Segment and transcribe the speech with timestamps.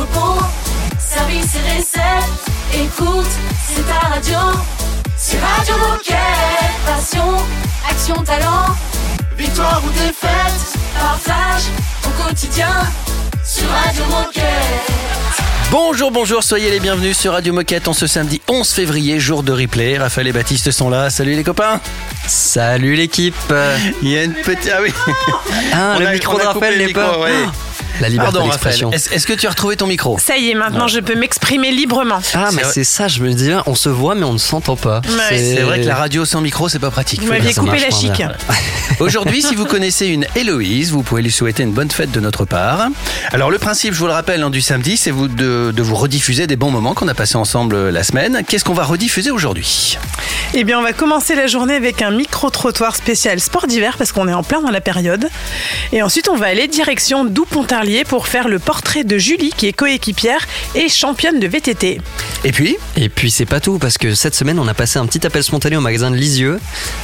[0.00, 0.42] entrepôt,
[0.98, 2.44] service et recettes.
[2.74, 3.26] Écoute,
[3.66, 4.38] c'est ta radio.
[5.16, 6.16] C'est Radio Moquette.
[6.84, 7.36] Passion,
[7.88, 8.66] action, talent.
[9.38, 11.62] Victoire ou défaite, partage
[12.04, 12.68] au quotidien
[13.44, 14.44] sur Radio Moquette.
[15.70, 19.52] Bonjour, bonjour, soyez les bienvenus sur Radio Moquette en ce samedi 11 février, jour de
[19.52, 19.96] replay.
[19.98, 21.08] Raphaël et Baptiste sont là.
[21.10, 21.80] Salut les copains.
[22.26, 23.34] Salut l'équipe.
[24.02, 24.70] Il y a une petite.
[24.74, 24.92] Ah oui.
[25.72, 27.18] Ah, On le a- micro de Raphaël le n'est micro, pas.
[27.20, 27.30] ouais.
[27.46, 27.50] Ah,
[28.00, 28.90] La liberté d'expression.
[28.92, 30.18] Est-ce est-ce que tu as retrouvé ton micro?
[30.18, 32.20] Ça y est, maintenant je peux m'exprimer librement.
[32.34, 34.76] Ah, mais C'est- c'est ça, je me dis, on se voit, mais on ne s'entend
[34.76, 35.00] pas.
[35.30, 35.38] Ouais.
[35.38, 37.22] C'est vrai que la radio sans micro, c'est pas pratique.
[37.22, 38.22] Vous m'aviez coupé la chic.
[39.00, 42.44] Aujourd'hui, si vous connaissez une Héloïse, vous pouvez lui souhaiter une bonne fête de notre
[42.44, 42.88] part.
[43.32, 45.94] Alors, le principe, je vous le rappelle, hein, du samedi, c'est vous de, de vous
[45.96, 48.42] rediffuser des bons moments qu'on a passés ensemble euh, la semaine.
[48.48, 49.98] Qu'est-ce qu'on va rediffuser aujourd'hui?
[50.54, 54.28] Eh bien, on va commencer la journée avec un micro-trottoir spécial sport d'hiver parce qu'on
[54.28, 55.28] est en plein dans la période.
[55.92, 59.72] Et ensuite, on va aller direction Doux-Pontarlier pour faire le portrait de Julie qui est
[59.72, 62.00] coéquipière et championne de VTT.
[62.44, 65.06] Et puis, Et puis c'est pas tout, parce que cette semaine, on a passé un
[65.06, 66.58] petit appel spontané au magasin de Lisieux,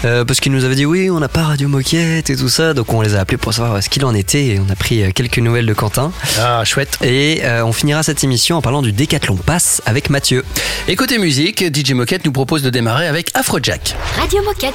[0.05, 2.75] euh, parce qu'ils nous avaient dit oui, on n'a pas Radio Moquette et tout ça,
[2.75, 5.03] donc on les a appelés pour savoir ce qu'il en était, et on a pris
[5.03, 6.13] euh, quelques nouvelles de Quentin.
[6.41, 6.99] ah, chouette.
[7.03, 10.45] Et euh, on finira cette émission en parlant du Décathlon Pass avec Mathieu.
[10.89, 13.95] Et côté musique, DJ Moquette nous propose de démarrer avec Afrojack.
[14.19, 14.75] Radio Moquette.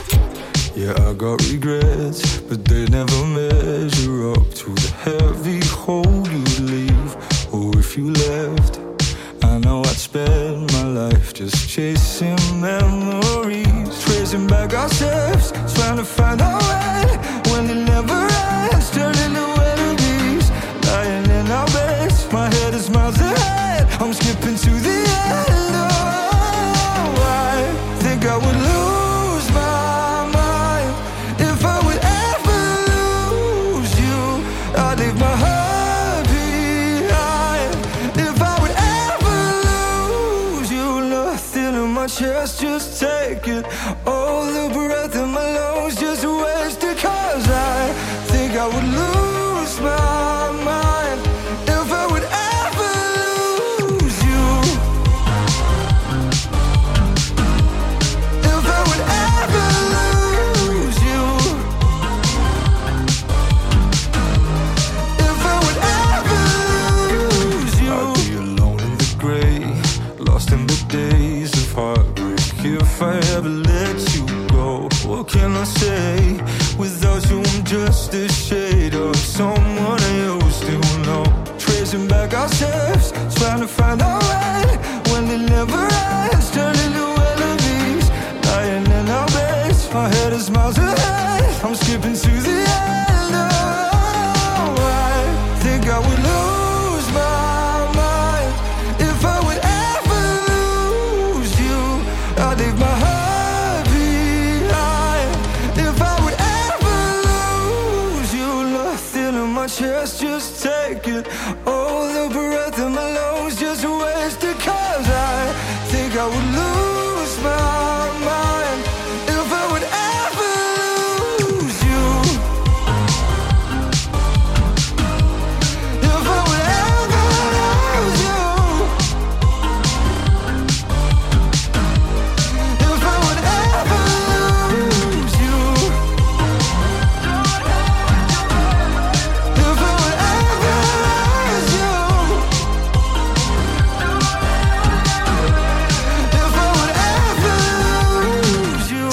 [0.77, 6.43] Yeah, I got regrets, but they never measure up to the heavy hold you
[6.73, 7.11] leave.
[7.53, 8.73] Or if you left,
[9.41, 16.03] I know I'd spend my life just chasing memories, tracing back our steps, trying to
[16.03, 17.05] find our way
[17.51, 18.19] when it never
[18.69, 20.47] ends, turning to melodies,
[20.87, 22.17] lying in our beds.
[22.33, 24.96] My head is miles ahead, I'm skipping to the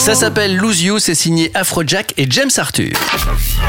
[0.04, 2.92] Ça s'appelle Lose You, c'est signé Afrojack et James Arthur.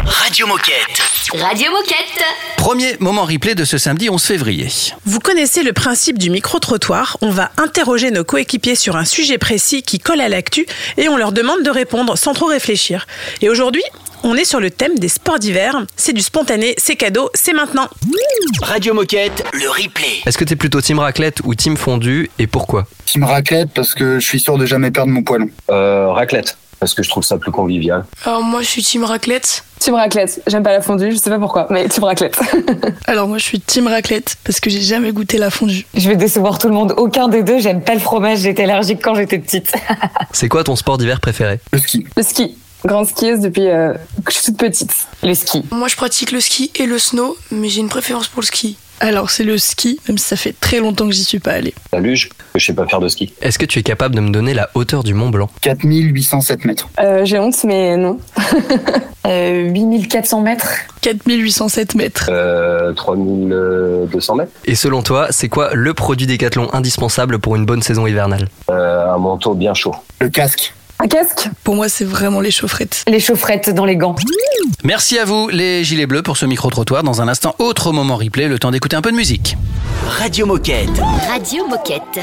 [0.04, 1.02] Radio Moquette.
[1.34, 2.24] Radio Moquette.
[2.58, 4.68] Premier moment replay de ce samedi 11 février.
[5.06, 7.18] Vous connaissez le principe du micro-trottoir.
[7.22, 10.66] On va interroger nos coéquipiers sur un sujet précis qui colle à l'actu
[10.98, 13.08] et on leur demande de répondre sans trop réfléchir.
[13.42, 13.84] Et aujourd'hui,
[14.26, 15.86] on est sur le thème des sports d'hiver.
[15.96, 17.88] C'est du spontané, c'est cadeau, c'est maintenant.
[18.62, 20.24] Radio Moquette, le replay.
[20.26, 22.88] Est-ce que t'es plutôt team raclette ou team fondu et pourquoi?
[23.06, 25.48] Team raclette parce que je suis sûr de jamais perdre mon poilon.
[25.70, 28.04] Euh, raclette, parce que je trouve ça plus convivial.
[28.26, 29.64] Alors moi je suis team raclette.
[29.78, 30.42] Team raclette.
[30.48, 32.40] J'aime pas la fondue, je sais pas pourquoi, mais team raclette.
[33.06, 35.86] Alors moi je suis team raclette parce que j'ai jamais goûté la fondue.
[35.94, 36.96] je vais décevoir tout le monde.
[36.98, 39.72] Aucun des deux, j'aime pas le fromage, j'étais allergique quand j'étais petite.
[40.32, 41.60] C'est quoi ton sport d'hiver préféré?
[41.72, 42.08] Le ski.
[42.18, 43.94] le ski grande skieuse depuis euh,
[44.24, 44.94] que je suis toute petite,
[45.24, 45.64] le ski.
[45.72, 48.78] Moi, je pratique le ski et le snow, mais j'ai une préférence pour le ski.
[49.02, 51.74] Alors, c'est le ski, même si ça fait très longtemps que j'y suis pas allé.
[51.92, 53.34] La luge, je sais pas faire de ski.
[53.42, 55.50] Est-ce que tu es capable de me donner la hauteur du Mont Blanc?
[55.62, 56.88] 4807 mètres.
[57.00, 58.20] Euh, j'ai honte, mais non.
[59.28, 60.70] euh, 8400 mètres.
[61.02, 62.30] 4807 mètres.
[62.32, 64.52] Euh, 3200 mètres.
[64.64, 68.48] Et selon toi, c'est quoi le produit décathlon indispensable pour une bonne saison hivernale?
[68.70, 69.96] Euh, un manteau bien chaud.
[70.22, 70.74] Le casque.
[71.64, 73.04] Pour moi, c'est vraiment les chaufferettes.
[73.08, 74.16] Les chaufferettes dans les gants.
[74.84, 77.04] Merci à vous, les Gilets Bleus, pour ce micro-trottoir.
[77.04, 79.58] Dans un instant, autre moment replay, le temps d'écouter un peu de musique.
[80.08, 80.90] Radio Moquette.
[81.28, 82.20] Radio Moquette.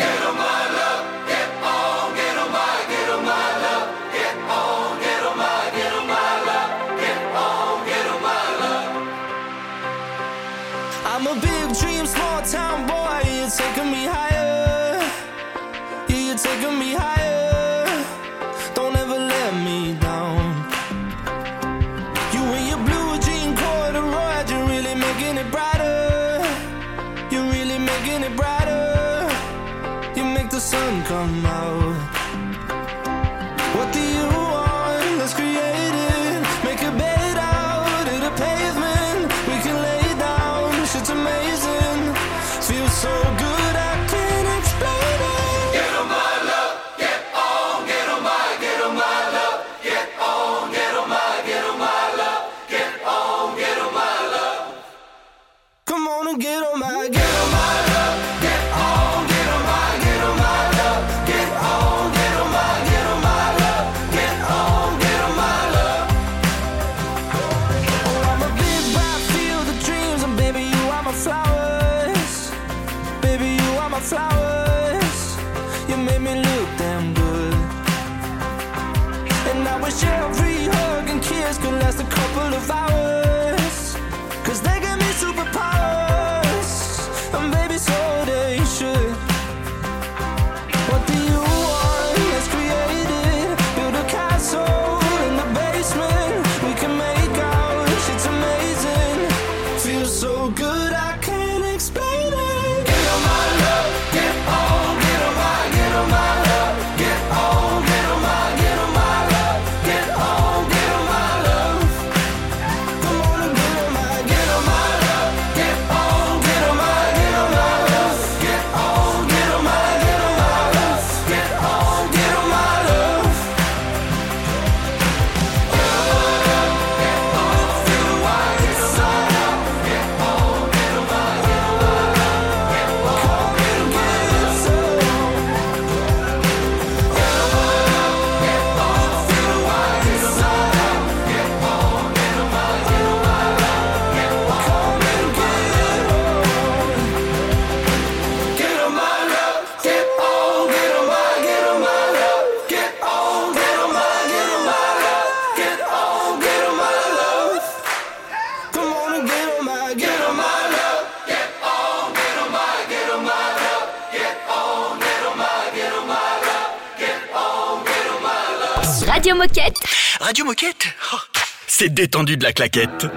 [171.82, 173.08] c'est détendu de la claquette.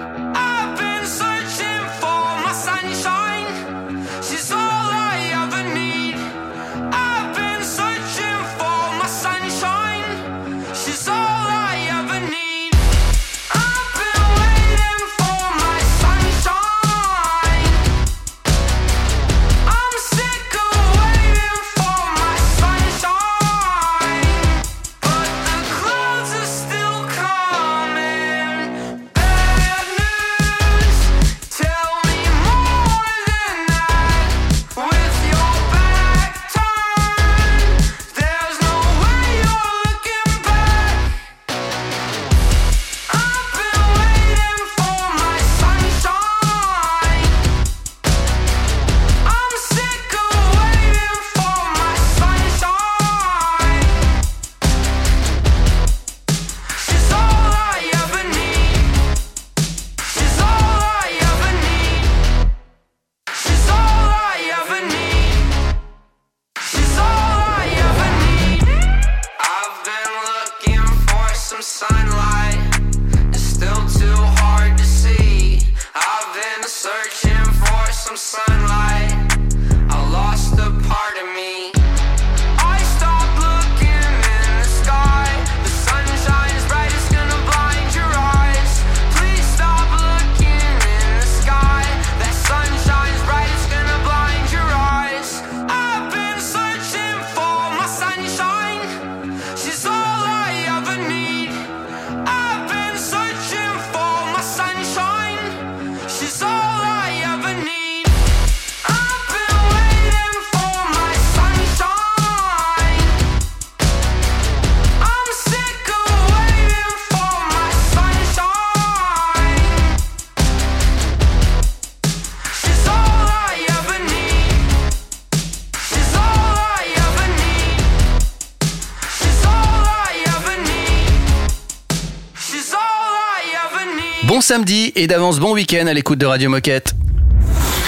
[134.50, 136.94] Samedi et d'avance bon week-end à l'écoute de Radio Moquette.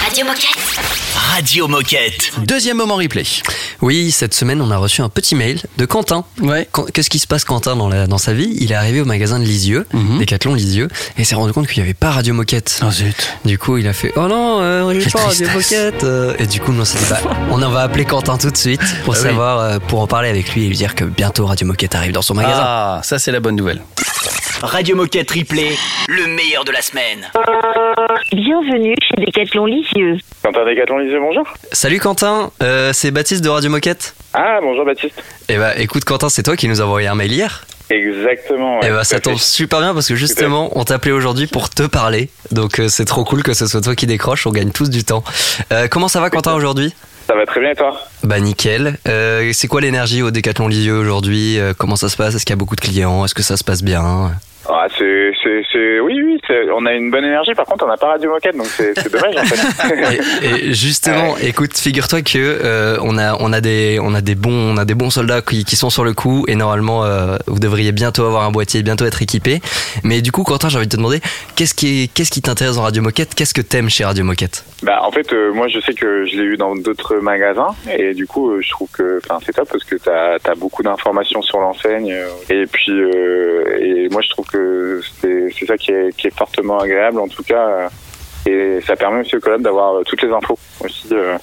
[0.05, 0.59] Radio Moquette.
[1.15, 2.33] Radio Moquette.
[2.39, 3.23] Deuxième moment replay.
[3.81, 6.25] Oui, cette semaine, on a reçu un petit mail de Quentin.
[6.41, 6.69] Ouais.
[6.93, 8.57] Qu'est-ce qui se passe, Quentin, dans, la- dans sa vie?
[8.61, 10.19] Il est arrivé au magasin de Lisieux, Mhm.
[10.19, 12.81] Décathlon Lisieux, et s'est rendu compte qu'il n'y avait pas Radio Moquette.
[12.85, 13.37] Oh zut.
[13.45, 15.47] Du coup, il a fait Oh non, euh, j'ai pas Radio.
[15.55, 16.03] Moquette.
[16.03, 17.21] Euh, Et du coup, on s'est dit bah,
[17.53, 19.23] On en va appeler Quentin tout de suite pour Ah oui.
[19.23, 22.11] savoir, euh, pour en parler avec lui et lui dire que bientôt Radio Moquette arrive
[22.13, 22.63] dans son magasin.
[22.65, 23.81] Ah, ça c'est la bonne nouvelle.
[24.63, 25.77] Radio Moquette Replay,
[26.09, 27.31] le meilleur de la semaine.
[28.33, 30.17] Bienvenue chez Décathlon Lisieux.
[30.43, 31.45] Quentin Décathlon Lisieux, bonjour.
[31.73, 34.15] Salut Quentin, euh, c'est Baptiste de Radio Moquette.
[34.35, 35.23] Ah, bonjour Baptiste.
[35.49, 37.65] Eh bah, écoute, Quentin, c'est toi qui nous a envoyé un mail hier.
[37.91, 38.81] Exactement.
[38.83, 39.23] Eh ouais, bah, tout ça à fait.
[39.23, 42.29] tombe super bien parce que justement, on t'appelait aujourd'hui pour te parler.
[42.51, 44.47] Donc, euh, c'est trop cool que ce soit toi qui décroche.
[44.47, 45.23] On gagne tous du temps.
[45.73, 46.95] Euh, comment ça va, Quentin, aujourd'hui?
[47.29, 47.95] Ça va très bien toi
[48.25, 48.97] Bah, nickel.
[49.07, 51.59] Euh, c'est quoi l'énergie au Décathlon Lisieux aujourd'hui?
[51.59, 52.35] Euh, Comment ça se passe?
[52.35, 53.23] Est-ce qu'il y a beaucoup de clients?
[53.25, 54.33] Est-ce que ça se passe bien?
[54.69, 55.33] Ah, c'est,
[55.73, 56.01] c'est.
[56.01, 56.39] Oui, oui,
[56.75, 57.55] on a une bonne énergie.
[57.55, 60.19] Par contre, on n'a pas Radio Moquette, donc c'est, dommage en fait.
[60.43, 64.35] et, et justement, écoute, figure-toi que euh, on a on a des on a des
[64.35, 67.37] bons on a des bons soldats qui, qui sont sur le coup et normalement euh,
[67.47, 69.61] vous devriez bientôt avoir un boîtier, bientôt être équipé.
[70.05, 71.21] Mais du coup, Quentin, j'ai envie de te demander
[71.57, 73.35] qu'est-ce qui est- qu'est-ce qui t'intéresse dans Radio Moquette?
[73.35, 74.65] Qu'est-ce que t'aimes chez Radio Moquette?
[74.83, 78.15] Bah, en fait, euh, moi, je sais que je l'ai eu dans d'autres magasins et
[78.15, 81.59] du coup, je trouve que enfin, c'est top parce que t'as as beaucoup d'informations sur
[81.59, 82.15] l'enseigne
[82.51, 84.58] et puis et moi, je trouve que
[85.21, 87.89] c'est, c'est ça qui est, qui est fortement agréable en tout cas.
[88.47, 91.09] Et ça permet aussi au collab d'avoir euh, toutes les infos aussi.
[91.13, 91.37] euh,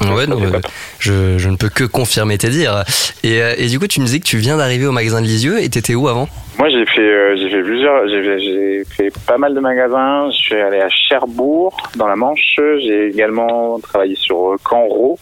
[0.00, 0.60] Ouais, euh,
[0.98, 2.82] je, je ne peux que confirmer tes dires.
[3.22, 5.26] Et, euh, et du coup, tu me disais que tu viens d'arriver au magasin de
[5.26, 6.28] Lisieux et t'étais où avant?
[6.58, 10.30] Moi, j'ai fait, euh, j'ai fait plusieurs, j'ai fait, pas mal de magasins.
[10.30, 12.40] Je suis allé à Cherbourg, dans la Manche.
[12.56, 15.18] J'ai également travaillé sur Canro.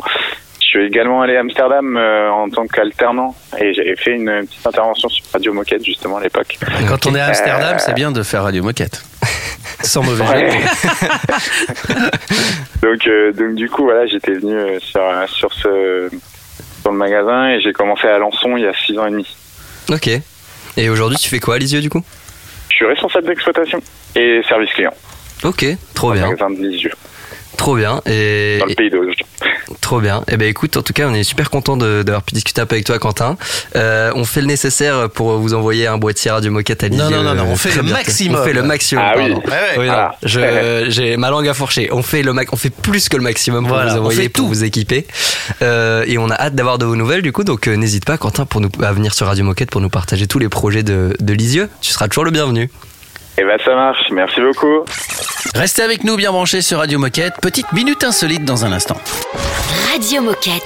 [0.72, 4.64] Je suis également allé à Amsterdam euh, en tant qu'alternant et j'avais fait une petite
[4.64, 6.58] intervention sur Radio Moquette justement à l'époque.
[6.86, 9.02] Quand on est à Amsterdam, Euh, c'est bien de faire Radio Moquette.
[9.82, 10.48] Sans mauvais Ouais.
[12.82, 16.08] donc, euh, donc du coup, voilà, j'étais venu sur, sur ce
[16.82, 19.26] sur le magasin et j'ai commencé à Alençon il y a six ans et demi.
[19.90, 20.08] Ok.
[20.76, 22.02] Et aujourd'hui, tu fais quoi à Lisieux du coup?
[22.68, 23.80] Je suis responsable d'exploitation
[24.14, 24.94] et service client.
[25.42, 26.28] Ok, trop bien.
[26.28, 26.92] Magasin de Lisieux,
[27.60, 28.00] Trop bien.
[28.06, 29.12] Et, dans le pays d'Auge.
[29.82, 30.24] Trop bien.
[30.28, 32.64] Eh ben écoute, en tout cas, on est super content de- d'avoir pu discuter un
[32.66, 33.36] peu avec toi, Quentin.
[33.76, 37.04] Euh, on fait le nécessaire pour vous envoyer un boîtier Radio Moquette à Lisieux.
[37.04, 37.98] Non, non, non, non, on euh, fait le bientôt.
[37.98, 38.40] maximum.
[38.40, 39.04] On fait le maximum.
[39.06, 39.28] Ah oui.
[39.28, 39.42] pardon.
[39.46, 39.90] Ouais, ouais.
[39.90, 41.90] Oui, je- j'ai ma langue à fourcher.
[41.92, 44.22] On fait le max, on fait plus que le maximum pour Voilà, vous on envoyer,
[44.22, 44.48] fait pour tout.
[44.48, 45.06] vous équiper.
[45.60, 47.44] Euh, et on a hâte d'avoir de vos nouvelles du coup.
[47.44, 50.26] Donc euh, n'hésite pas, Quentin, pour nous à venir sur Radio Moquette pour nous partager
[50.26, 51.68] tous les projets de, de Lisieux.
[51.82, 52.70] Tu seras toujours le bienvenu.
[53.38, 54.10] Et ben ça marche.
[54.10, 54.84] Merci beaucoup.
[55.54, 57.34] Restez avec nous bien branchés sur Radio Moquette.
[57.40, 58.96] Petite minute insolite dans un instant.
[59.92, 60.62] Radio Moquette.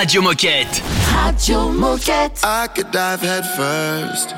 [0.00, 0.80] Radio Moquette.
[1.14, 2.40] Radio Moquette.
[2.42, 4.34] I could dive head first.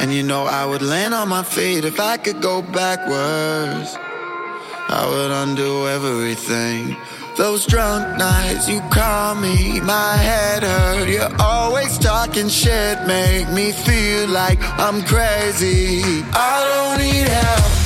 [0.00, 3.96] And you know I would land on my feet if I could go backwards.
[4.88, 6.96] I would undo everything.
[7.36, 11.08] Those drunk nights you call me, my head hurt.
[11.08, 16.02] You're always talking shit, make me feel like I'm crazy.
[16.34, 17.77] I don't need help.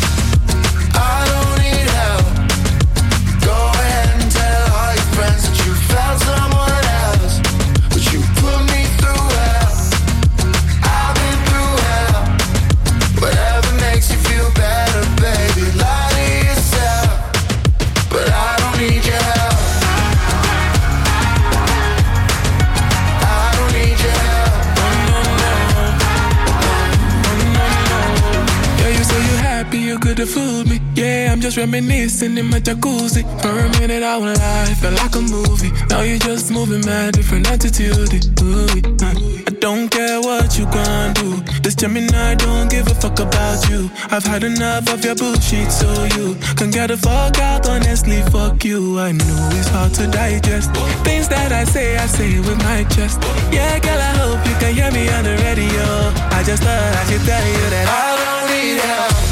[31.52, 33.22] Just reminiscing in my jacuzzi.
[33.42, 35.70] For a minute, I won't lie, felt like a movie.
[35.90, 38.08] Now you're just moving mad, different attitude.
[38.40, 38.66] Ooh,
[39.02, 41.42] I don't care what you gon' do.
[41.62, 43.90] This Gemini don't give a fuck about you.
[44.10, 47.68] I've had enough of your bullshit, so you can get the fuck out.
[47.68, 48.98] Honestly, fuck you.
[48.98, 50.70] I know it's hard to digest.
[51.04, 53.20] Things that I say, I say with my chest.
[53.52, 55.84] Yeah, girl, I hope you can hear me on the radio.
[56.32, 59.31] I just thought I should tell you that I don't need help.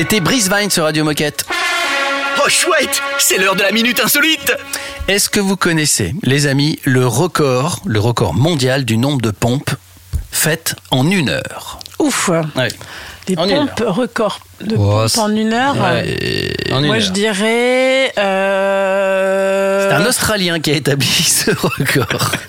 [0.00, 1.44] C'était Brisvine sur Radio Moquette.
[2.42, 4.50] Oh chouette, c'est l'heure de la minute insolite.
[5.08, 9.68] Est-ce que vous connaissez, les amis, le record, le record mondial du nombre de pompes
[10.32, 11.80] faites en une heure?
[11.98, 12.30] Ouf.
[12.30, 12.68] Ouais.
[13.26, 15.76] Des En une pompes records de Oh, pompes en une heure.
[15.76, 16.50] Ouais.
[16.72, 17.02] En une Moi, heure.
[17.02, 18.12] je dirais.
[18.16, 22.32] euh, C'est un Australien qui a établi ce record.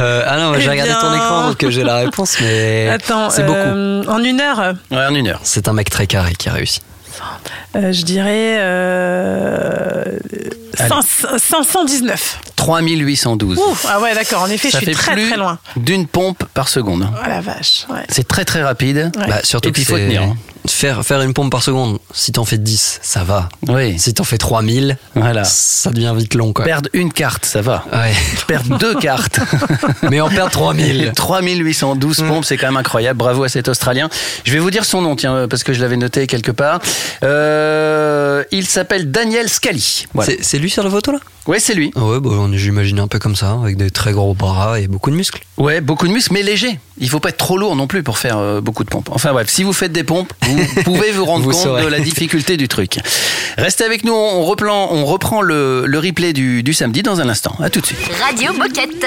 [0.00, 1.14] Euh, ah non, Eh j'ai regardé ton bien.
[1.16, 3.56] écran donc euh, j'ai la réponse, mais Attends, c'est beaucoup.
[3.58, 5.40] euh, en une heure, Ouais, en une heure.
[5.44, 6.80] C'est un mec très carré qui a réussi.
[7.76, 8.56] euh, je dirais.
[8.58, 10.02] Euh,
[10.78, 10.88] Allez.
[10.88, 12.40] 500 519.
[12.56, 13.58] 3812.
[13.58, 14.42] Ouf, ah ouais, d'accord.
[14.42, 15.58] En effet, Ça je suis fait très plus très loin.
[15.76, 17.08] d'une pompe par seconde.
[17.12, 17.86] Oh la vache.
[17.88, 18.04] Ouais.
[18.08, 19.10] C'est très très rapide.
[19.16, 19.26] Ouais.
[19.28, 20.36] Bah, surtout que faut tenir, hein.
[20.66, 23.48] Faire, faire une pompe par seconde, si t'en fais 10, ça va.
[23.68, 23.98] Oui.
[23.98, 25.44] Si t'en fais 3000, Voilà.
[25.44, 26.52] ça devient vite long.
[26.52, 26.64] Quoi.
[26.64, 27.84] Perdre une carte, ça va.
[27.92, 28.12] Ouais.
[28.46, 29.40] Perdre deux cartes.
[30.10, 31.12] Mais en perdre 3000.
[31.14, 32.28] 3812 Mm.
[32.28, 33.18] pompes, c'est quand même incroyable.
[33.18, 34.08] Bravo à cet Australien.
[34.44, 36.80] Je vais vous dire son nom, tiens, parce que je l'avais noté quelque part.
[37.22, 40.06] Euh, il s'appelle Daniel Scali.
[40.14, 40.32] Voilà.
[40.40, 41.18] C'est- lui sur la photo là?
[41.46, 41.92] Ouais, c'est lui.
[41.96, 44.86] Ah Ouais, bah, on- j'imagine un peu comme ça, avec des très gros bras et
[44.88, 45.40] beaucoup de muscles.
[45.56, 46.78] Ouais, beaucoup de muscles, mais léger.
[46.98, 49.08] Il faut pas être trop lourd non plus pour faire euh, beaucoup de pompes.
[49.12, 51.82] Enfin bref, si vous faites des pompes, vous pouvez vous rendre Vous compte saurez.
[51.84, 52.98] de la difficulté du truc.
[53.56, 57.28] Restez avec nous, on, reprend, on reprend le, le replay du, du samedi dans un
[57.28, 57.54] instant.
[57.60, 57.98] À tout de suite.
[58.20, 59.06] Radio Moquette.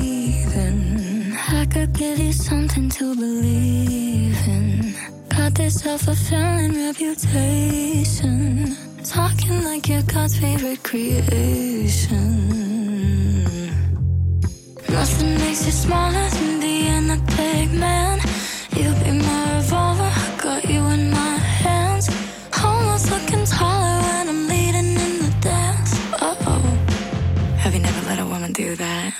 [0.00, 4.94] Heathen, I could give you something to believe in.
[5.28, 8.76] Got this self-fulfilling reputation.
[9.04, 12.69] Talking like you're God's favorite creation.
[14.92, 18.18] Nothing makes you smaller than being a big man.
[18.76, 22.10] You be my revolver, I got you in my hands.
[22.62, 25.92] Almost looking taller when I'm leading in the dance.
[26.20, 26.62] Uh oh.
[27.58, 29.14] Have you never let a woman do that?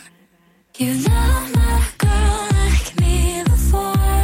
[0.76, 4.22] You've never met a girl like me before.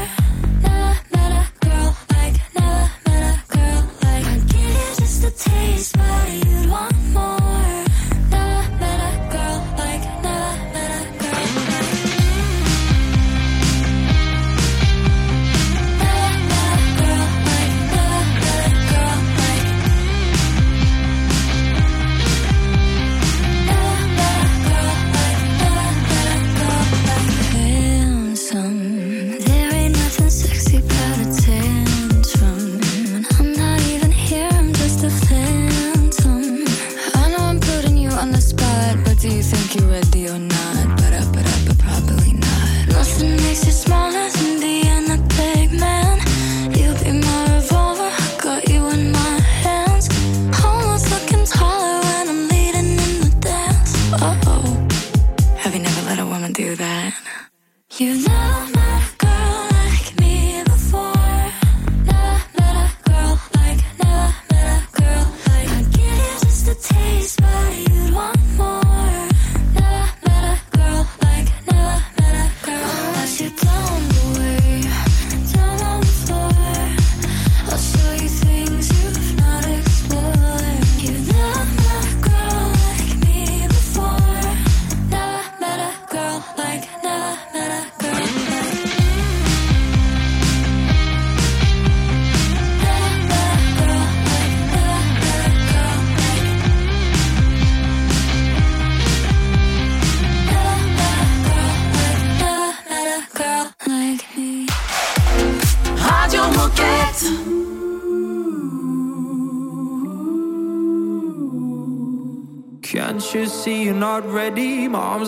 [0.63, 4.27] Never met a girl like, never met a girl like.
[4.27, 6.56] I give you just a taste, but you'd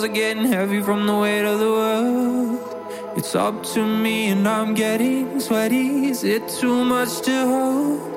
[0.09, 3.15] are getting heavy from the weight of the world.
[3.17, 6.07] It's up to me and I'm getting sweaty.
[6.07, 8.08] Is it too much to hold?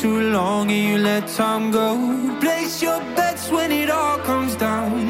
[0.00, 1.88] Too long and you let time go.
[2.40, 5.07] Place your bets when it all comes down.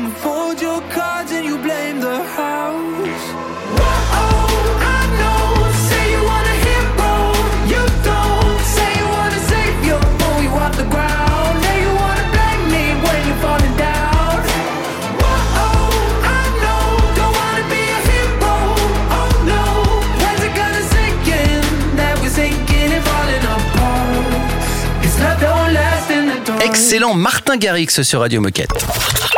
[26.69, 26.93] In the dark.
[26.93, 28.73] Excellent Martin Garrix sur Radio Moquette.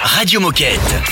[0.02, 1.02] Radio Moquette.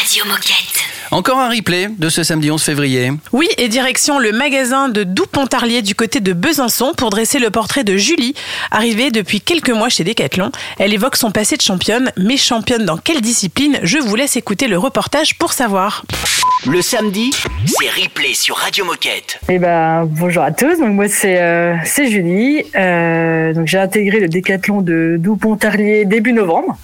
[0.00, 0.87] Radio Moquette.
[1.10, 3.10] Encore un replay de ce samedi 11 février.
[3.32, 7.82] Oui, et direction le magasin de Doux-Pontarlier du côté de Besançon pour dresser le portrait
[7.82, 8.34] de Julie,
[8.70, 10.52] arrivée depuis quelques mois chez Decathlon.
[10.78, 13.78] Elle évoque son passé de championne, mais championne dans quelle discipline?
[13.82, 16.04] Je vous laisse écouter le reportage pour savoir.
[16.66, 17.30] Le samedi,
[17.64, 19.40] c'est replay sur Radio Moquette.
[19.48, 20.78] Eh ben, bonjour à tous.
[20.78, 22.64] Donc moi c'est euh, c'est Julie.
[22.74, 26.76] Euh, donc j'ai intégré le décathlon de Doux-Pontarlier début novembre.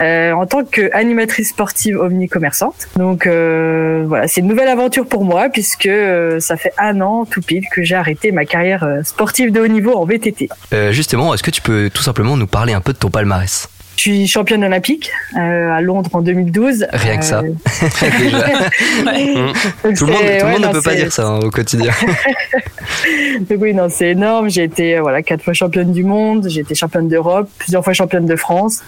[0.00, 2.88] euh, en tant qu'animatrice sportive omnicommerçante.
[2.96, 3.49] Donc euh,
[4.06, 7.64] voilà, c'est une nouvelle aventure pour moi puisque euh, ça fait un an tout pile
[7.72, 10.48] que j'ai arrêté ma carrière euh, sportive de haut niveau en VTT.
[10.72, 13.68] Euh, justement, est-ce que tu peux tout simplement nous parler un peu de ton palmarès?
[13.96, 16.86] Je suis championne olympique euh, à Londres en 2012.
[16.90, 17.40] Rien que ça.
[17.42, 17.52] Euh,
[18.18, 18.38] Déjà.
[19.04, 19.94] Ouais.
[19.94, 21.40] Tout le monde, C'est- tout le ouais, monde non, ne peut pas dire ça hein,
[21.40, 21.92] au quotidien.
[23.40, 24.48] Donc oui, non, c'est énorme.
[24.48, 27.92] J'ai été euh, voilà quatre fois championne du monde, j'ai été championne d'Europe, plusieurs fois
[27.92, 28.80] championne de France.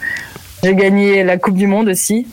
[0.64, 2.26] J'ai gagné la Coupe du Monde aussi.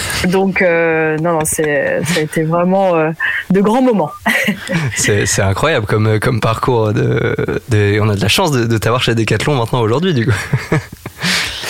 [0.28, 3.10] Donc euh, non, non, c'est ça a été vraiment euh,
[3.50, 4.10] de grands moments.
[4.94, 6.92] C'est incroyable comme, comme parcours.
[6.92, 7.34] De,
[7.68, 10.32] de- on a de la chance de, de t'avoir chez Decathlon maintenant aujourd'hui, du coup.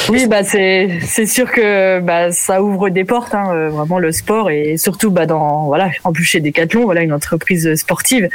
[0.08, 4.11] Oui, bah c'est c'est sûr que bah ça ouvre des portes, hein, euh, vraiment le
[4.11, 8.28] sport et surtout bah dans voilà en plus chez Decathlon, voilà une entreprise sportive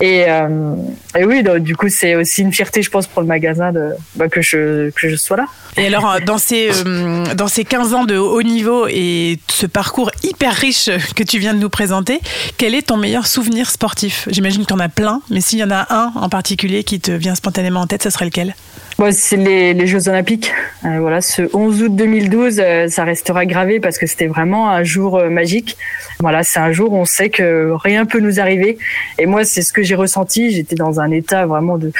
[0.00, 0.74] Et, euh,
[1.18, 3.70] et oui, du coup, c'est aussi une fierté, je pense, pour le magasin
[4.16, 5.46] bah, que, je, que je sois là.
[5.76, 10.10] Et alors, dans ces, euh, dans ces 15 ans de haut niveau et ce parcours
[10.22, 12.20] hyper riche que tu viens de nous présenter,
[12.56, 14.26] quel est ton meilleur souvenir sportif?
[14.30, 16.98] J'imagine que tu en as plein, mais s'il y en a un en particulier qui
[16.98, 18.54] te vient spontanément en tête, ce serait lequel?
[18.98, 20.52] Bon, c'est les, les, Jeux Olympiques.
[20.84, 24.82] Euh, voilà, ce 11 août 2012, euh, ça restera gravé parce que c'était vraiment un
[24.82, 25.78] jour euh, magique.
[26.18, 28.76] Voilà, c'est un jour où on sait que rien peut nous arriver.
[29.18, 30.50] Et moi, c'est ce que j'ai ressenti.
[30.50, 31.92] J'étais dans un état vraiment de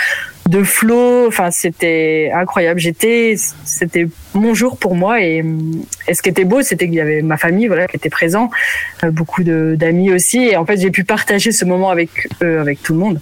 [0.48, 1.26] de flot.
[1.29, 2.81] Enfin, c'était incroyable.
[2.81, 5.22] J'étais, c'était mon jour pour moi.
[5.22, 5.44] Et,
[6.12, 8.50] ce qui était beau, c'était qu'il y avait ma famille, voilà, qui était présent,
[9.05, 10.38] beaucoup de d'amis aussi.
[10.38, 13.20] Et en fait, j'ai pu partager ce moment avec eux, avec tout le monde.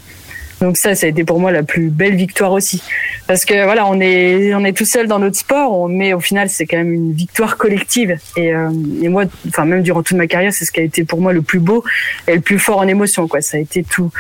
[0.61, 2.83] Donc ça, ça a été pour moi la plus belle victoire aussi,
[3.27, 6.51] parce que voilà, on est on est tout seul dans notre sport, mais au final,
[6.51, 8.19] c'est quand même une victoire collective.
[8.37, 8.71] Et, euh,
[9.03, 11.33] et moi, enfin même durant toute ma carrière, c'est ce qui a été pour moi
[11.33, 11.85] le plus beau
[12.27, 13.29] et le plus fort en émotion.
[13.29, 14.11] Quoi, ça a été tout,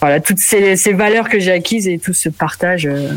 [0.00, 2.86] voilà, toutes ces, valeurs que j'ai acquises et tout ce partage.
[2.86, 3.08] Euh,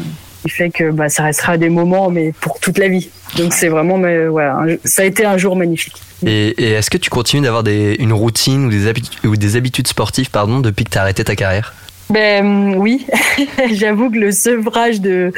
[0.42, 3.10] qui fait que bah, ça restera des moments, mais pour toute la vie.
[3.38, 6.02] Donc c'est vraiment, mais, voilà, ça a été un jour magnifique.
[6.26, 10.32] Et, est-ce que tu continues d'avoir une routine ou des, habitudes, ou des habitudes sportives
[10.32, 11.74] pardon, depuis que tu as arrêté ta carrière?
[12.12, 13.08] Ben oui,
[13.74, 15.32] j'avoue que le sevrage de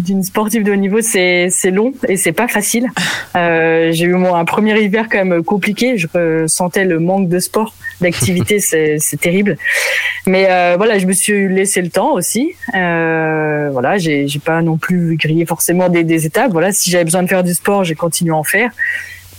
[0.00, 2.86] d'une sportive de haut niveau c'est c'est long et c'est pas facile.
[3.34, 5.96] Euh, j'ai eu moi un premier hiver quand même compliqué.
[5.96, 9.56] Je ressentais le manque de sport, d'activité, c'est c'est terrible.
[10.26, 12.52] Mais euh, voilà, je me suis laissé le temps aussi.
[12.74, 16.52] Euh, voilà, j'ai j'ai pas non plus grillé forcément des des étapes.
[16.52, 18.70] Voilà, si j'avais besoin de faire du sport, j'ai continué à en faire.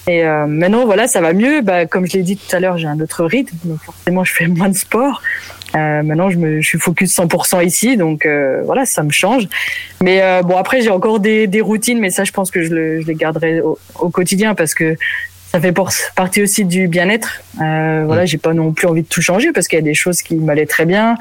[0.10, 1.62] Et euh, maintenant, voilà, ça va mieux.
[1.62, 4.34] Bah, comme je l'ai dit tout à l'heure, j'ai un autre rythme, donc forcément, je
[4.34, 5.22] fais moins de sport.
[5.76, 9.48] Euh, maintenant, je, me, je suis focus 100% ici, donc euh, voilà, ça me change.
[10.02, 12.74] Mais euh, bon, après, j'ai encore des, des, routines, mais ça, je pense que je,
[12.74, 14.96] le, je les garderai au, au, quotidien parce que
[15.52, 15.74] ça fait
[16.16, 17.42] partie aussi du bien-être.
[17.62, 19.96] Euh, voilà, j'ai pas non plus envie de tout changer parce qu'il y a des
[19.96, 21.16] choses qui m'allaient très bien.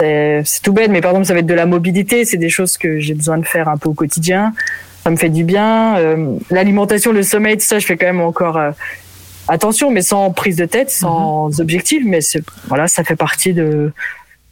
[0.00, 2.24] C'est tout bête, mais par exemple, ça va être de la mobilité.
[2.24, 4.52] C'est des choses que j'ai besoin de faire un peu au quotidien.
[5.04, 5.96] Ça me fait du bien.
[5.96, 8.70] Euh, L'alimentation, le sommeil, tout ça, je fais quand même encore euh,
[9.48, 11.60] attention, mais sans prise de tête, sans mmh.
[11.60, 12.02] objectif.
[12.06, 12.20] Mais
[12.68, 13.92] voilà, ça fait partie de.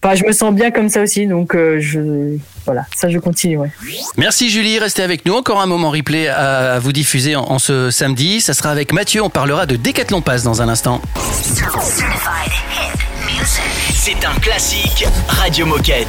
[0.02, 3.58] Enfin, je me sens bien comme ça aussi, donc euh, je voilà, ça je continue.
[3.58, 3.68] Ouais.
[4.16, 5.34] Merci Julie, restez avec nous.
[5.34, 8.40] Encore un moment replay à, vous diffuser en, en, ce samedi.
[8.40, 9.22] Ça sera avec Mathieu.
[9.22, 11.02] On parlera de Décathlon Pass dans un instant.
[13.92, 16.08] C'est un classique Radio Moquette.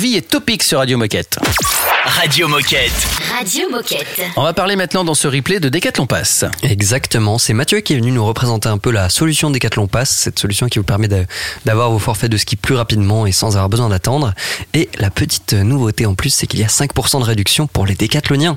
[0.00, 1.38] Harvey et Topic sur Radio Moquette.
[2.06, 2.90] Radio Moquette.
[3.36, 4.22] Radio Moquette.
[4.34, 6.46] On va parler maintenant dans ce replay de Decathlon Pass.
[6.62, 10.38] Exactement, c'est Mathieu qui est venu nous représenter un peu la solution Decathlon Pass, cette
[10.38, 11.08] solution qui vous permet
[11.66, 14.32] d'avoir vos forfaits de ski plus rapidement et sans avoir besoin d'attendre.
[14.72, 17.94] Et la petite nouveauté en plus, c'est qu'il y a 5% de réduction pour les
[17.94, 18.56] décathloniens.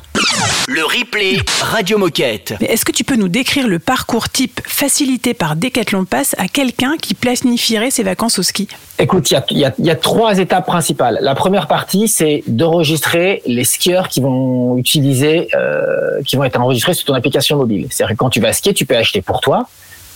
[0.75, 2.55] Le replay Radio Moquette.
[2.59, 6.95] Est-ce que tu peux nous décrire le parcours type facilité par Decathlon Pass à quelqu'un
[6.99, 8.67] qui planifierait ses vacances au ski?
[8.97, 11.19] Écoute, y y il y a trois étapes principales.
[11.21, 16.95] La première partie, c'est d'enregistrer les skieurs qui vont utiliser, euh, qui vont être enregistrés
[16.95, 17.85] sur ton application mobile.
[17.91, 19.67] C'est-à-dire que quand tu vas skier, tu peux acheter pour toi,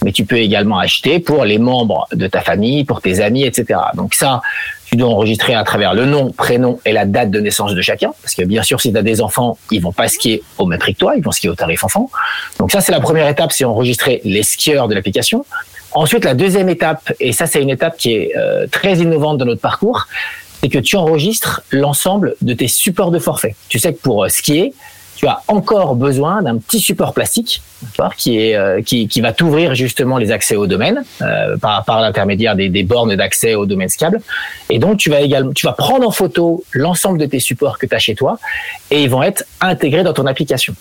[0.03, 3.80] mais tu peux également acheter pour les membres de ta famille, pour tes amis, etc.
[3.93, 4.41] Donc ça,
[4.89, 8.13] tu dois enregistrer à travers le nom, prénom et la date de naissance de chacun.
[8.21, 10.79] Parce que bien sûr, si tu as des enfants, ils vont pas skier au même
[10.79, 12.09] prix que toi, ils vont skier au tarif enfant.
[12.57, 15.45] Donc ça, c'est la première étape, c'est enregistrer les skieurs de l'application.
[15.91, 19.45] Ensuite, la deuxième étape, et ça c'est une étape qui est euh, très innovante dans
[19.45, 20.07] notre parcours,
[20.61, 23.55] c'est que tu enregistres l'ensemble de tes supports de forfait.
[23.67, 24.73] Tu sais que pour euh, skier,
[25.18, 27.63] tu as encore besoin d'un petit support plastique
[28.18, 32.01] qui, est, euh, qui, qui va t'ouvrir justement les accès au domaine euh, par, par
[32.01, 34.22] l'intermédiaire des, des bornes d'accès au domaine skiable.
[34.70, 37.88] Et donc, tu vas également, tu vas prendre en photo l'ensemble de tes supports que
[37.88, 38.38] tu as chez toi
[38.91, 40.76] et ils vont être intégrés dans ton application.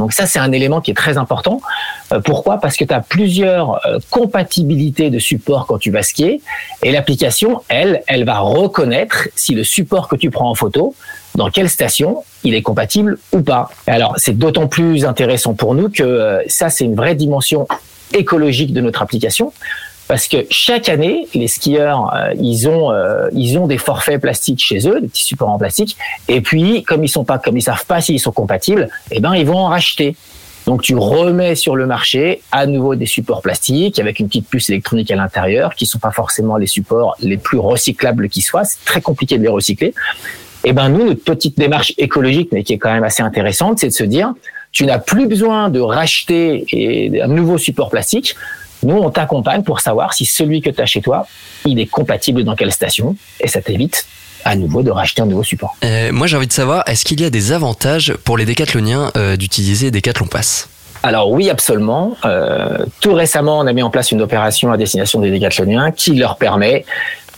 [0.00, 1.60] Donc ça, c'est un élément qui est très important.
[2.12, 2.56] Euh, pourquoi?
[2.58, 6.40] Parce que tu as plusieurs euh, compatibilités de supports quand tu vas skier.
[6.82, 10.94] Et l'application, elle, elle va reconnaître si le support que tu prends en photo,
[11.34, 13.70] dans quelle station, il est compatible ou pas.
[13.86, 17.66] Alors, c'est d'autant plus intéressant pour nous que euh, ça, c'est une vraie dimension
[18.12, 19.52] écologique de notre application.
[20.08, 24.60] Parce que chaque année, les skieurs, euh, ils ont, euh, ils ont des forfaits plastiques
[24.60, 25.96] chez eux, des petits supports en plastique.
[26.26, 29.34] Et puis, comme ils sont pas, comme ils savent pas s'ils sont compatibles, eh ben,
[29.34, 30.16] ils vont en racheter.
[30.66, 34.68] Donc, tu remets sur le marché à nouveau des supports plastiques avec une petite puce
[34.68, 38.64] électronique à l'intérieur, qui sont pas forcément les supports les plus recyclables qui soient.
[38.64, 39.94] C'est très compliqué de les recycler.
[40.64, 43.88] Eh ben, nous, notre petite démarche écologique, mais qui est quand même assez intéressante, c'est
[43.88, 44.32] de se dire,
[44.72, 48.36] tu n'as plus besoin de racheter et- un nouveau support plastique.
[48.82, 51.26] Nous, on t'accompagne pour savoir si celui que tu as chez toi,
[51.66, 54.06] il est compatible dans quelle station, et ça t'évite
[54.44, 55.76] à nouveau de racheter un nouveau support.
[55.84, 59.10] Euh, moi j'ai envie de savoir, est-ce qu'il y a des avantages pour les décathloniens
[59.18, 60.70] euh, d'utiliser Decathlon Pass?
[61.02, 62.16] Alors oui, absolument.
[62.24, 66.14] Euh, tout récemment, on a mis en place une opération à destination des décathloniens qui
[66.14, 66.84] leur permet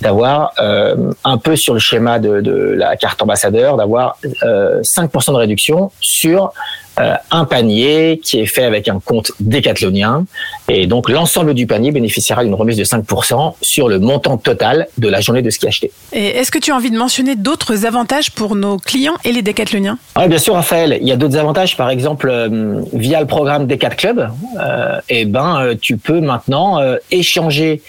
[0.03, 5.33] d'avoir euh, un peu sur le schéma de, de la carte ambassadeur, d'avoir euh, 5%
[5.33, 6.53] de réduction sur
[7.01, 10.27] euh, un panier qui est fait avec un compte décathlonien.
[10.69, 15.09] Et donc l'ensemble du panier bénéficiera d'une remise de 5% sur le montant total de
[15.09, 15.91] la journée de ski acheté.
[16.13, 19.43] Et est-ce que tu as envie de mentionner d'autres avantages pour nos clients et les
[19.43, 19.99] décathloniens?
[20.17, 20.99] Oui, bien sûr, Raphaël.
[21.01, 21.77] Il y a d'autres avantages.
[21.77, 24.29] Par exemple, euh, via le programme Decat Club,
[24.61, 27.81] euh, eh ben, euh, tu peux maintenant euh, échanger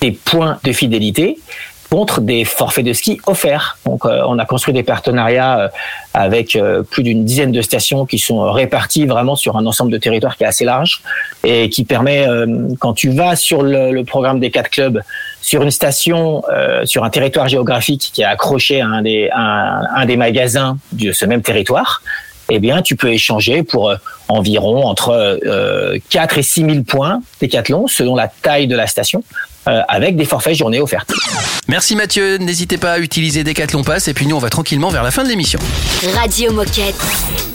[0.00, 1.38] tes points de fidélité
[1.90, 3.76] contre des forfaits de ski offerts.
[3.84, 5.68] Donc, euh, on a construit des partenariats euh,
[6.14, 9.98] avec euh, plus d'une dizaine de stations qui sont réparties vraiment sur un ensemble de
[9.98, 11.02] territoires qui est assez large
[11.42, 15.02] et qui permet, euh, quand tu vas sur le, le programme des quatre clubs,
[15.40, 19.82] sur une station, euh, sur un territoire géographique qui est accroché à un des, à
[19.96, 22.02] un, des magasins de ce même territoire,
[22.50, 23.96] eh bien, tu peux échanger pour euh,
[24.28, 25.10] environ entre
[25.44, 29.22] euh, 4 et 6 000 points décathlon selon la taille de la station,
[29.68, 31.12] euh, avec des forfaits journées offertes.
[31.68, 35.02] Merci Mathieu, n'hésitez pas à utiliser Decathlon Pass et puis nous on va tranquillement vers
[35.02, 35.58] la fin de l'émission.
[36.14, 37.49] Radio Moquette.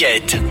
[0.00, 0.47] Radio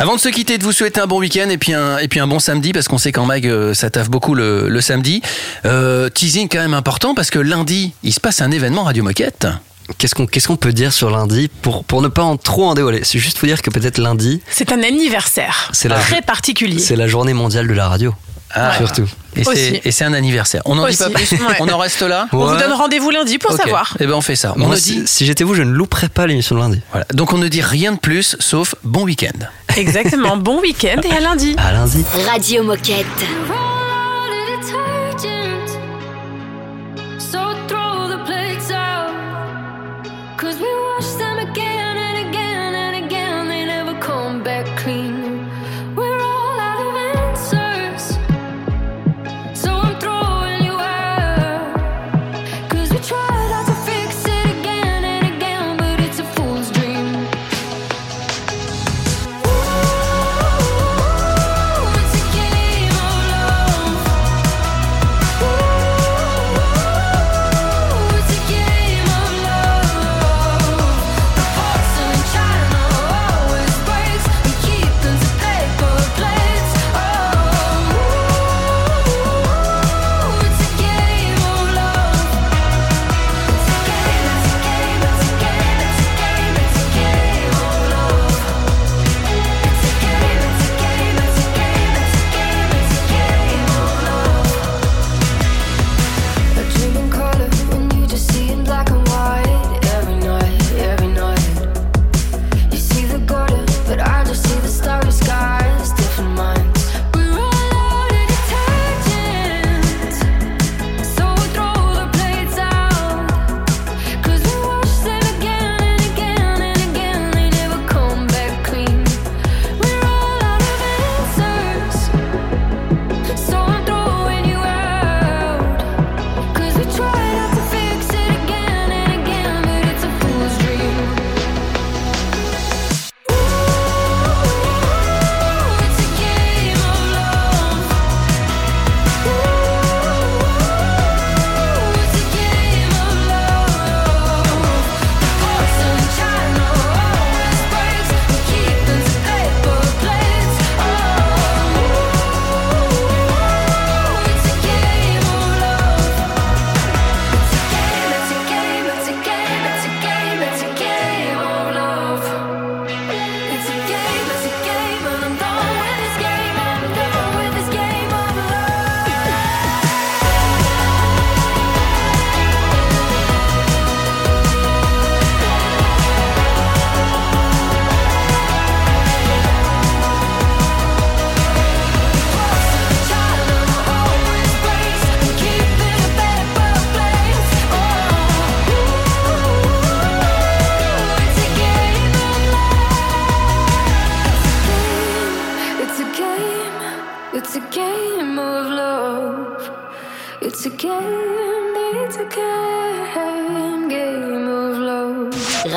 [0.00, 2.20] Avant de se quitter, de vous souhaiter un bon week-end et puis un, et puis
[2.20, 5.22] un bon samedi parce qu'on sait qu'en mag euh, ça taffe beaucoup le, le samedi.
[5.64, 9.48] Euh, teasing quand même important parce que lundi il se passe un événement Radio Moquette.
[9.96, 12.74] Qu'est-ce qu'on qu'est-ce qu'on peut dire sur lundi pour, pour ne pas en trop en
[12.74, 13.00] dévoiler?
[13.02, 16.78] C'est juste vous dire que peut-être lundi, C'est un anniversaire C'est la- très particulier.
[16.78, 18.14] c'est la journée mondiale de la radio.
[18.54, 18.76] Ah.
[18.76, 19.06] Surtout.
[19.36, 20.62] Et c'est, et c'est un anniversaire.
[20.64, 21.32] On n'en dit pas plus.
[21.32, 21.38] Ouais.
[21.60, 22.28] On en reste là.
[22.32, 23.60] On vous donne rendez-vous lundi pour Ok.
[23.60, 23.94] savoir.
[24.00, 24.54] Eh ben on fait ça.
[24.56, 26.80] On Moi, ne si, j'étais vous, je ne louperais pas l'émission de lundi.
[26.90, 27.06] voilà.
[27.12, 29.38] Donc on ne dit rien de plus sauf bon week-end.
[29.76, 30.36] Exactement.
[30.36, 31.54] bon week-end et à lundi.
[31.58, 32.04] À lundi.
[32.26, 33.06] Radio Moquette.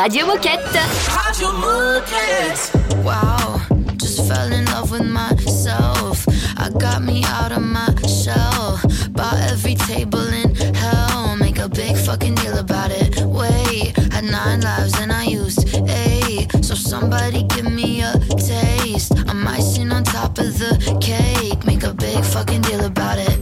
[0.02, 0.82] Radio Moquette.
[1.16, 3.04] Radio Moquette.
[3.04, 3.62] Wow,
[3.98, 6.26] just fell in love with myself.
[6.58, 8.82] I got me out of my shell.
[9.12, 11.36] Bought every table in hell.
[11.36, 13.22] Make a big fucking deal about it.
[13.26, 16.50] Wait, had nine lives and I used eight.
[16.66, 19.14] So somebody give me a taste.
[19.30, 21.64] I'm icing on top of the cake.
[21.64, 23.41] Make a big fucking deal about it.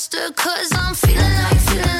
[0.00, 1.99] faster, cause I'm feeling like, feeling like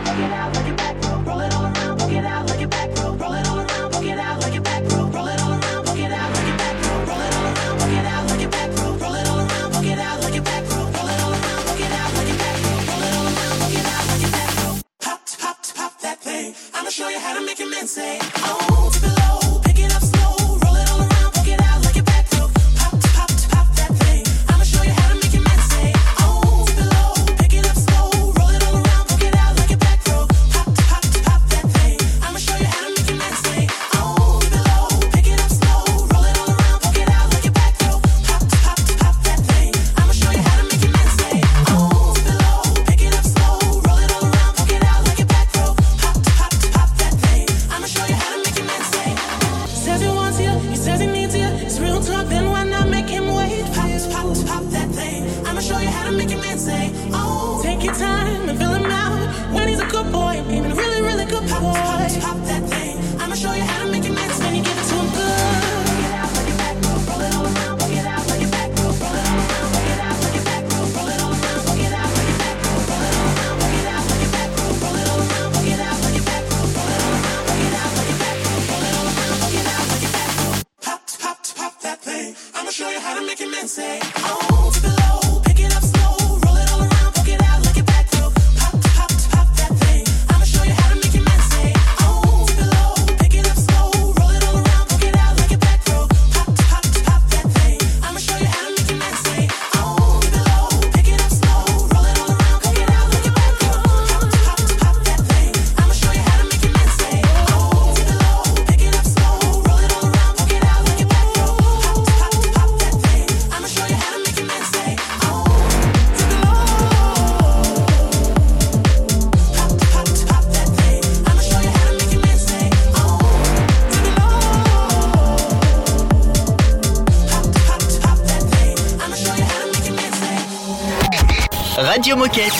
[132.01, 132.51] Radio Moquette.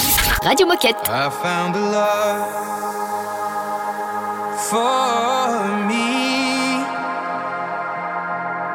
[0.43, 1.09] Radio Moquette.
[1.09, 2.45] I found a love
[4.69, 6.85] for me.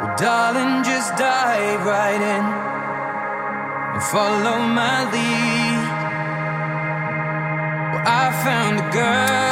[0.01, 2.45] Well, darling, just dive right in
[3.95, 5.87] and follow my lead.
[7.93, 9.46] Well, I found a girl.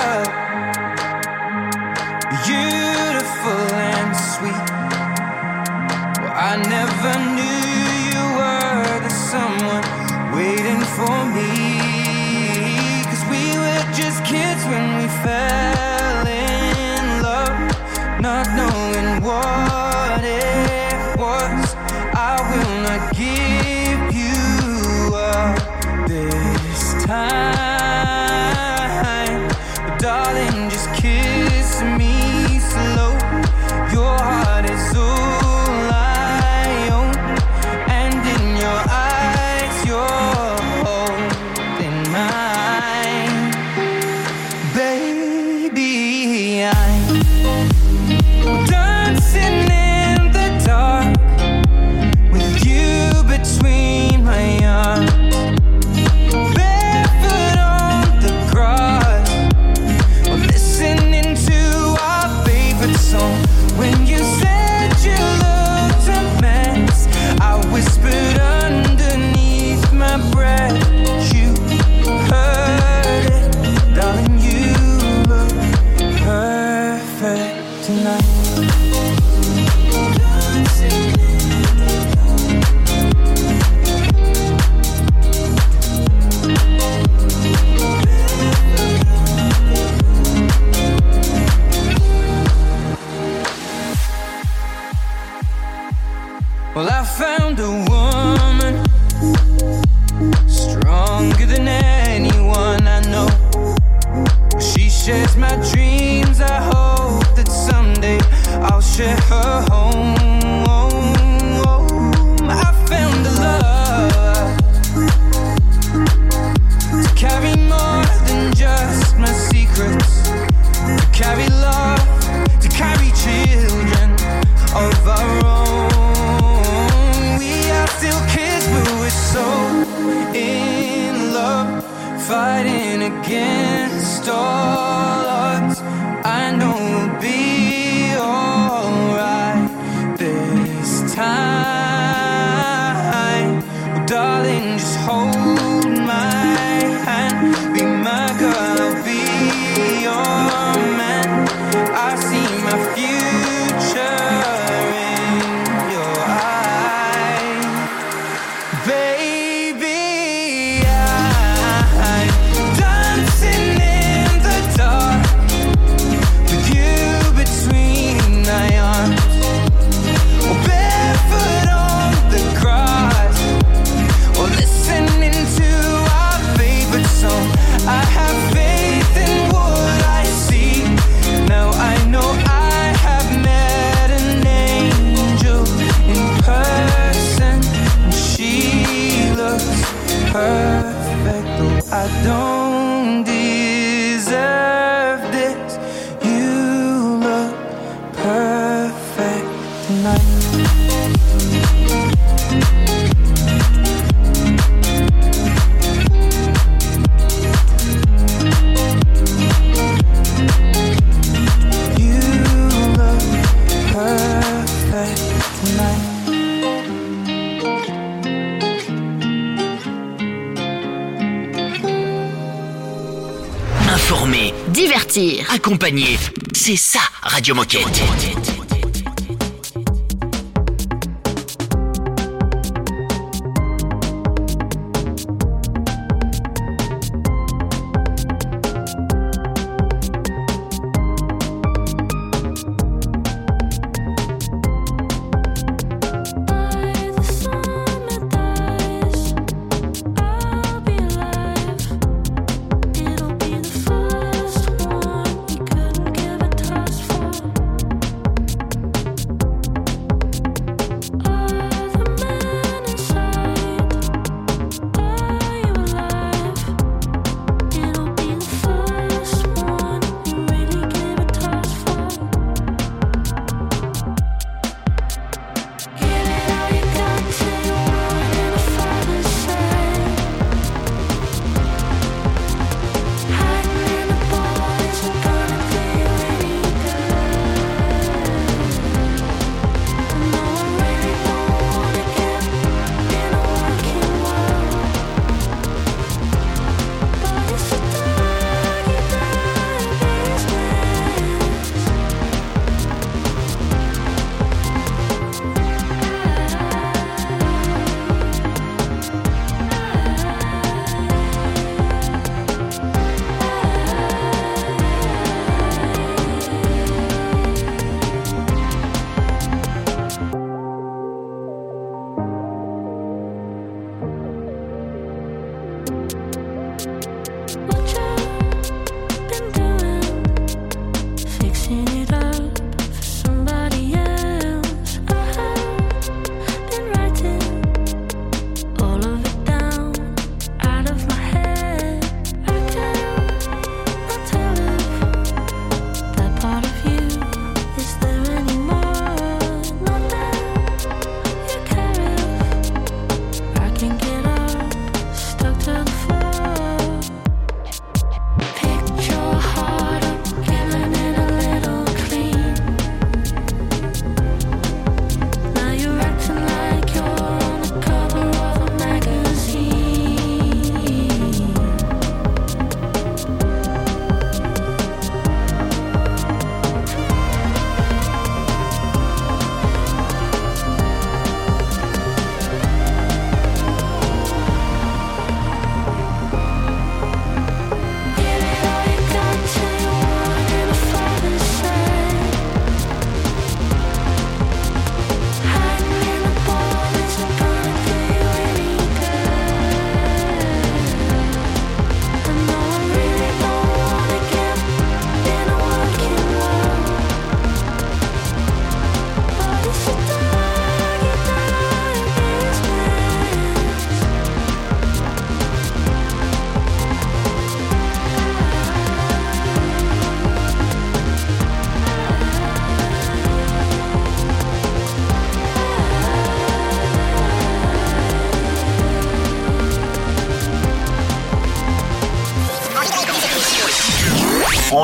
[224.05, 226.18] Informer, divertir, accompagner.
[226.52, 228.53] C'est ça, Radio Moquette.